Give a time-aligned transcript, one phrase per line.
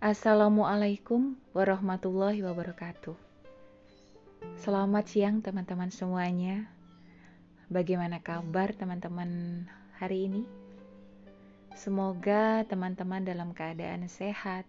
[0.00, 3.12] Assalamualaikum warahmatullahi wabarakatuh.
[4.56, 6.72] Selamat siang teman-teman semuanya.
[7.68, 9.28] Bagaimana kabar teman-teman
[10.00, 10.48] hari ini?
[11.76, 14.64] Semoga teman-teman dalam keadaan sehat,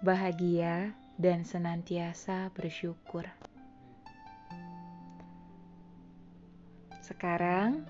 [0.00, 3.28] bahagia, dan senantiasa bersyukur.
[7.04, 7.84] Sekarang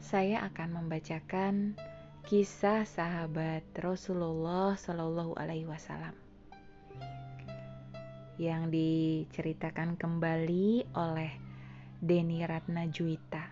[0.00, 1.76] saya akan membacakan
[2.24, 6.12] kisah sahabat Rasulullah Shallallahu Alaihi Wasallam
[8.36, 11.32] yang diceritakan kembali oleh
[12.00, 13.44] Deni Ratna Juwita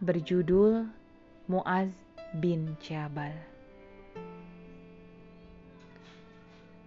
[0.00, 0.88] berjudul
[1.48, 1.92] Muaz
[2.36, 3.32] bin Jabal.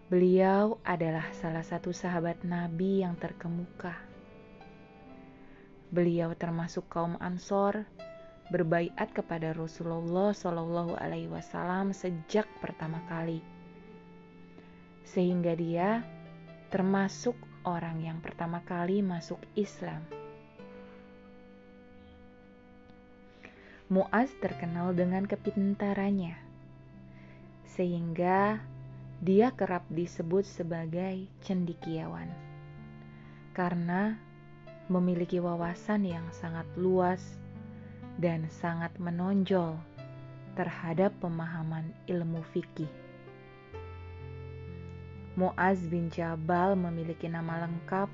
[0.10, 3.94] Beliau adalah salah satu sahabat Nabi yang terkemuka.
[5.94, 7.86] Beliau termasuk kaum Ansor
[8.50, 13.46] berbaiat kepada Rasulullah Shallallahu Alaihi Wasallam sejak pertama kali,
[15.06, 16.02] sehingga dia
[16.74, 20.02] termasuk orang yang pertama kali masuk Islam.
[23.90, 26.38] Muaz terkenal dengan kepintarannya,
[27.74, 28.62] sehingga
[29.22, 32.30] dia kerap disebut sebagai cendikiawan.
[33.58, 34.14] Karena
[34.90, 37.22] memiliki wawasan yang sangat luas
[38.20, 39.80] dan sangat menonjol
[40.60, 42.92] terhadap pemahaman ilmu fikih.
[45.40, 48.12] Muaz bin Jabal memiliki nama lengkap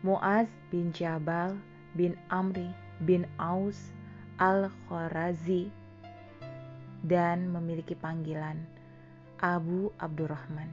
[0.00, 1.60] Muaz bin Jabal
[1.92, 2.72] bin Amri
[3.04, 3.92] bin Aus
[4.40, 5.68] al-Kharazi
[7.04, 8.64] dan memiliki panggilan
[9.44, 10.72] Abu Abdurrahman.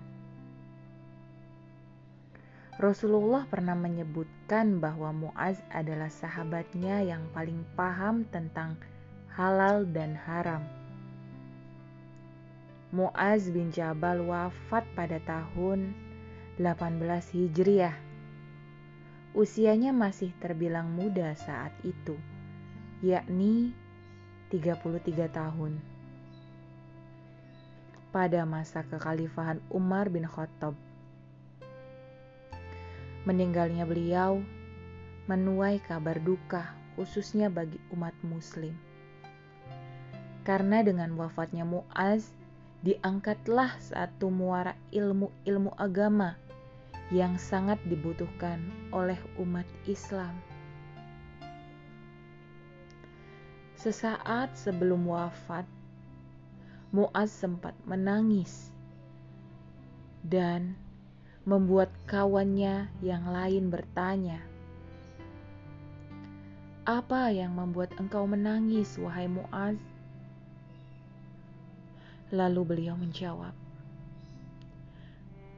[2.80, 8.80] Rasulullah pernah menyebutkan bahwa Muaz adalah sahabatnya yang paling paham tentang
[9.36, 10.64] halal dan haram.
[12.96, 15.92] Muaz bin Jabal wafat pada tahun
[16.60, 17.04] 18
[17.36, 17.96] Hijriah.
[19.32, 22.20] Usianya masih terbilang muda saat itu,
[23.00, 23.72] yakni
[24.52, 25.80] 33 tahun.
[28.12, 30.76] Pada masa kekhalifahan Umar bin Khattab
[33.22, 34.42] Meninggalnya beliau
[35.30, 38.74] menuai kabar duka khususnya bagi umat muslim.
[40.42, 42.34] Karena dengan wafatnya Muaz
[42.82, 46.34] diangkatlah satu muara ilmu-ilmu agama
[47.14, 48.58] yang sangat dibutuhkan
[48.90, 50.34] oleh umat Islam.
[53.78, 55.70] Sesaat sebelum wafat,
[56.90, 58.74] Muaz sempat menangis
[60.26, 60.76] dan
[61.42, 64.46] membuat kawannya yang lain bertanya,
[66.86, 69.82] "Apa yang membuat engkau menangis, wahai Muaz?"
[72.30, 73.58] Lalu beliau menjawab,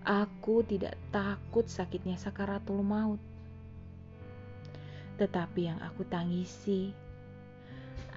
[0.07, 3.19] "Aku tidak takut sakitnya sakaratul maut,
[5.19, 6.95] tetapi yang aku tangisi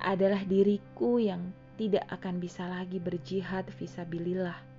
[0.06, 4.75] adalah diriku yang tidak akan bisa lagi berjihad visabilillah."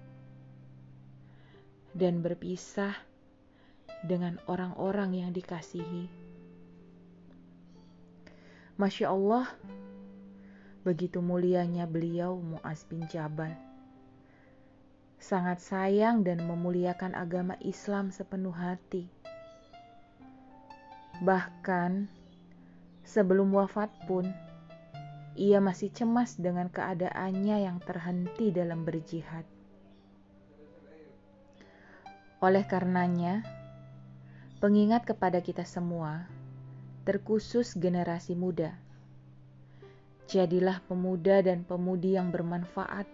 [1.96, 2.96] Dan berpisah
[4.04, 6.08] dengan orang-orang yang dikasihi.
[8.78, 9.50] Masya Allah,
[10.86, 13.58] begitu mulianya beliau Muaz bin Jabal.
[15.18, 19.10] Sangat sayang dan memuliakan agama Islam sepenuh hati.
[21.26, 22.06] Bahkan
[23.02, 24.30] sebelum wafat pun,
[25.34, 29.57] ia masih cemas dengan keadaannya yang terhenti dalam berjihad.
[32.38, 33.42] Oleh karenanya,
[34.62, 36.30] pengingat kepada kita semua,
[37.02, 38.78] terkhusus generasi muda,
[40.30, 43.10] jadilah pemuda dan pemudi yang bermanfaat.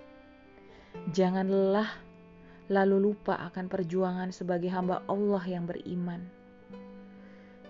[1.15, 1.87] Jangan lelah
[2.67, 6.19] lalu lupa akan perjuangan sebagai hamba Allah yang beriman.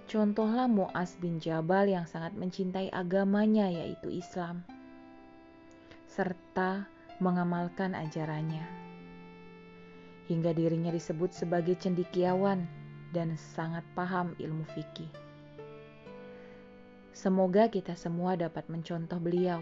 [0.09, 4.65] Contohlah Muaz bin Jabal yang sangat mencintai agamanya yaitu Islam
[6.09, 6.85] serta
[7.17, 8.92] mengamalkan ajarannya
[10.27, 12.63] hingga dirinya disebut sebagai cendikiawan
[13.11, 15.09] dan sangat paham ilmu fikih.
[17.13, 19.61] Semoga kita semua dapat mencontoh beliau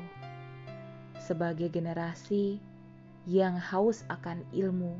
[1.19, 2.57] sebagai generasi
[3.29, 4.97] yang haus akan ilmu,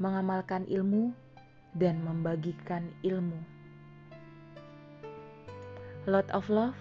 [0.00, 1.12] mengamalkan ilmu,
[1.76, 3.36] dan membagikan ilmu.
[6.08, 6.78] Lot of love,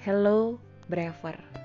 [0.00, 1.57] hello, braver.